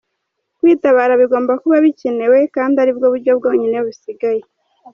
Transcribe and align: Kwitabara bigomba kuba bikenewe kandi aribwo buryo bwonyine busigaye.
Kwitabara 0.57 1.13
bigomba 1.21 1.53
kuba 1.61 1.77
bikenewe 1.85 2.39
kandi 2.55 2.75
aribwo 2.83 3.05
buryo 3.13 3.31
bwonyine 3.37 3.77
busigaye. 3.85 4.41